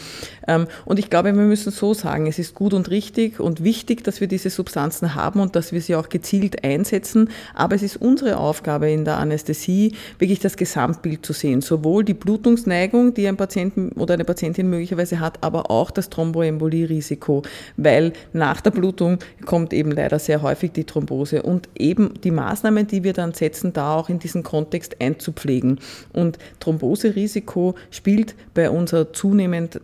Ähm, 0.48 0.68
und 0.86 1.00
ich 1.00 1.10
glaube, 1.10 1.34
wir 1.34 1.44
müssen 1.44 1.72
so 1.72 1.94
sagen, 1.94 2.28
es 2.28 2.40
ist 2.40 2.54
gut 2.54 2.74
und 2.74 2.90
richtig 2.90 3.40
und 3.40 3.64
wichtig, 3.64 4.04
dass 4.04 4.22
wir 4.22 4.28
diese 4.28 4.50
Substanzen 4.50 5.16
haben 5.16 5.40
und 5.40 5.56
dass 5.56 5.72
wir 5.72 5.82
sie 5.82 5.96
auch 5.96 6.10
gezielt 6.10 6.64
einsetzen. 6.64 7.30
Aber 7.54 7.76
es 7.76 7.84
ist 7.84 7.98
unsere 7.98 8.38
Aufgabe 8.38 8.90
in 8.90 9.06
der 9.06 9.18
Anästhesie, 9.18 9.96
wirklich 10.20 10.40
das 10.40 10.58
Gesamtbild 10.58 11.26
zu 11.26 11.34
sehen. 11.34 11.62
Sowohl 11.62 12.04
die 12.04 12.14
Blutungsneigung, 12.14 13.14
die 13.14 13.28
ein 13.28 13.38
Patient 13.38 13.83
oder 13.92 14.14
eine 14.14 14.26
Patientin 14.26 14.70
möglicherweise 14.70 15.20
hat, 15.20 15.44
aber 15.44 15.70
auch 15.70 15.92
das 15.92 16.10
Thromboembolie-Risiko, 16.10 17.44
weil 17.78 18.14
nach 18.34 18.62
der 18.62 18.72
Blutung 18.72 19.20
kommt 19.46 19.74
eben 19.74 19.92
leider 19.92 20.20
sehr 20.20 20.42
häufig 20.42 20.72
die 20.72 20.84
Thrombose 20.84 21.44
und 21.44 21.70
eben 21.76 22.14
die 22.24 22.32
Maßnahmen, 22.32 22.88
die 22.88 23.04
wir 23.04 23.14
dann 23.14 23.34
setzen, 23.34 23.74
da 23.74 23.96
auch 23.96 24.10
in 24.10 24.20
diesen 24.20 24.44
Kontext 24.44 25.02
einzupflegen. 25.02 25.80
Und 26.14 26.38
Thromboserisiko 26.60 27.76
spielt 27.92 28.36
bei 28.54 28.70
unserer 28.70 29.14
zunehmend 29.14 29.82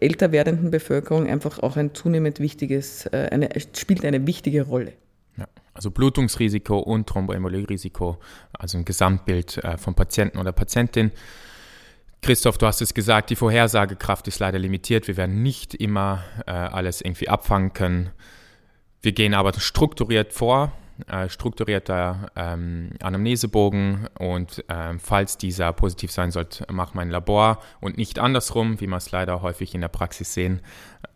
älter 0.00 0.32
werdenden 0.32 0.70
Bevölkerung 0.70 1.26
einfach 1.26 1.58
auch 1.58 1.76
ein 1.76 1.94
zunehmend 1.94 2.40
wichtiges, 2.40 3.06
äh, 3.06 3.28
eine, 3.30 3.48
spielt 3.74 4.04
eine 4.04 4.26
wichtige 4.26 4.62
Rolle. 4.62 4.92
Also 5.74 5.90
Blutungsrisiko 5.90 6.78
und 6.78 7.06
Thromboembolierisiko, 7.06 8.18
also 8.52 8.78
ein 8.78 8.84
Gesamtbild 8.84 9.58
äh, 9.64 9.78
vom 9.78 9.94
Patienten 9.94 10.38
oder 10.38 10.52
Patientin. 10.52 11.12
Christoph, 12.22 12.56
du 12.56 12.66
hast 12.66 12.80
es 12.80 12.94
gesagt, 12.94 13.30
die 13.30 13.36
Vorhersagekraft 13.36 14.28
ist 14.28 14.38
leider 14.38 14.60
limitiert. 14.60 15.08
Wir 15.08 15.16
werden 15.16 15.42
nicht 15.42 15.74
immer 15.74 16.22
äh, 16.46 16.52
alles 16.52 17.00
irgendwie 17.00 17.28
abfangen 17.28 17.72
können. 17.72 18.10
Wir 19.00 19.10
gehen 19.10 19.34
aber 19.34 19.52
strukturiert 19.58 20.32
vor, 20.32 20.70
äh, 21.08 21.28
strukturierter 21.28 22.30
ähm, 22.36 22.90
Anamnesebogen 23.02 24.06
und 24.20 24.64
ähm, 24.68 25.00
falls 25.00 25.36
dieser 25.36 25.72
positiv 25.72 26.12
sein 26.12 26.30
sollte, 26.30 26.64
machen 26.72 26.94
wir 26.94 27.02
ein 27.02 27.10
Labor 27.10 27.58
und 27.80 27.96
nicht 27.96 28.20
andersrum, 28.20 28.80
wie 28.80 28.86
wir 28.86 28.98
es 28.98 29.10
leider 29.10 29.42
häufig 29.42 29.74
in 29.74 29.80
der 29.80 29.88
Praxis 29.88 30.32
sehen. 30.32 30.60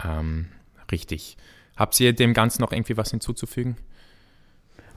Ähm, 0.05 0.49
richtig. 0.91 1.37
Habt 1.77 2.01
ihr 2.01 2.15
dem 2.15 2.35
Ganzen 2.35 2.63
noch 2.63 2.73
irgendwie 2.73 2.97
was 2.97 3.13
hinzuzufügen? 3.13 3.77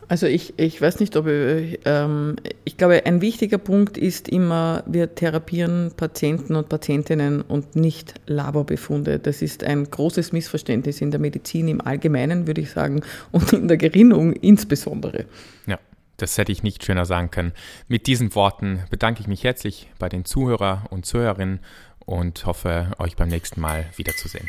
Also 0.10 0.26
ich, 0.26 0.58
ich 0.58 0.82
weiß 0.82 1.00
nicht, 1.00 1.16
ob 1.16 1.28
ich, 1.28 1.80
ähm, 1.86 2.36
ich 2.66 2.78
glaube, 2.78 3.06
ein 3.06 3.22
wichtiger 3.22 3.60
Punkt 3.60 3.96
ist 3.96 4.28
immer, 4.28 4.84
wir 4.88 5.14
therapieren 5.14 5.92
Patienten 5.96 6.56
und 6.56 6.68
Patientinnen 6.68 7.44
und 7.44 7.76
nicht 7.76 8.16
Laborbefunde. 8.26 9.20
Das 9.20 9.44
ist 9.44 9.64
ein 9.64 9.84
großes 9.90 10.32
Missverständnis 10.32 11.00
in 11.02 11.12
der 11.12 11.20
Medizin 11.20 11.68
im 11.68 11.80
Allgemeinen, 11.80 12.48
würde 12.48 12.62
ich 12.62 12.72
sagen, 12.72 13.02
und 13.32 13.54
in 13.54 13.68
der 13.68 13.78
Gerinnung 13.78 14.34
insbesondere. 14.34 15.26
Ja. 15.68 15.78
Das 16.18 16.38
hätte 16.38 16.52
ich 16.52 16.64
nicht 16.64 16.84
schöner 16.84 17.06
sagen 17.06 17.32
können. 17.32 17.54
Mit 17.88 18.06
diesen 18.06 18.36
Worten 18.36 18.84
bedanke 18.90 19.22
ich 19.22 19.28
mich 19.28 19.46
herzlich 19.46 19.90
bei 20.00 20.10
den 20.10 20.26
Zuhörer 20.26 20.84
und 20.90 21.06
Zuhörerinnen 21.06 21.62
und 22.00 22.46
hoffe, 22.46 22.92
euch 23.00 23.16
beim 23.16 23.30
nächsten 23.30 23.62
Mal 23.62 23.86
wiederzusehen. 23.96 24.46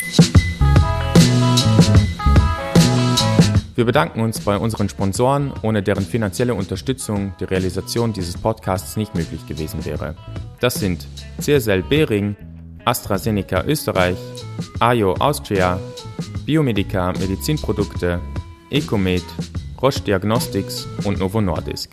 Wir 3.81 3.87
bedanken 3.87 4.21
uns 4.21 4.41
bei 4.41 4.59
unseren 4.59 4.91
Sponsoren, 4.91 5.55
ohne 5.63 5.83
deren 5.83 6.05
finanzielle 6.05 6.53
Unterstützung 6.53 7.33
die 7.41 7.45
Realisation 7.45 8.13
dieses 8.13 8.37
Podcasts 8.37 8.99
nicht 8.99 9.15
möglich 9.15 9.47
gewesen 9.47 9.87
wäre. 9.87 10.17
Das 10.61 10.75
sind 10.75 11.07
CSL 11.41 11.83
Behring, 11.85 12.37
AstraZeneca 12.85 13.65
Österreich, 13.65 14.19
AIO 14.81 15.15
Austria, 15.15 15.81
Biomedica 16.45 17.15
Medizinprodukte, 17.19 18.21
Ecomed, 18.69 19.25
Roche 19.81 20.03
Diagnostics 20.03 20.87
und 21.05 21.19
Novo 21.19 21.41
Nordisk. 21.41 21.89